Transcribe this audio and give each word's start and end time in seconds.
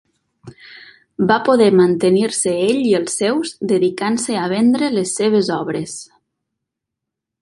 Va 1.31 1.35
poder 1.49 1.67
mantenir-se 1.81 2.55
ell 2.69 2.81
i 2.93 2.95
els 3.01 3.19
seus 3.21 3.53
dedicant-se 3.75 4.39
a 4.45 4.49
vendre 4.55 4.93
les 4.97 5.13
seves 5.21 5.53
obres. 5.61 5.95